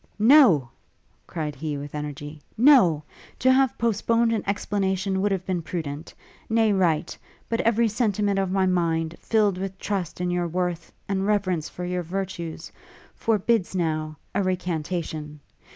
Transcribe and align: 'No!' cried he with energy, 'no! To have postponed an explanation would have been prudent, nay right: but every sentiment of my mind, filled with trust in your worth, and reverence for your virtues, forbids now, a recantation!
'No!' 0.17 0.71
cried 1.27 1.53
he 1.53 1.77
with 1.77 1.93
energy, 1.93 2.41
'no! 2.57 3.03
To 3.37 3.51
have 3.53 3.77
postponed 3.77 4.33
an 4.33 4.41
explanation 4.47 5.21
would 5.21 5.31
have 5.31 5.45
been 5.45 5.61
prudent, 5.61 6.11
nay 6.49 6.73
right: 6.73 7.15
but 7.47 7.61
every 7.61 7.87
sentiment 7.87 8.39
of 8.39 8.49
my 8.49 8.65
mind, 8.65 9.15
filled 9.19 9.59
with 9.59 9.77
trust 9.77 10.19
in 10.19 10.31
your 10.31 10.47
worth, 10.47 10.91
and 11.07 11.27
reverence 11.27 11.69
for 11.69 11.85
your 11.85 12.01
virtues, 12.01 12.71
forbids 13.13 13.75
now, 13.75 14.17
a 14.33 14.41
recantation! 14.41 15.39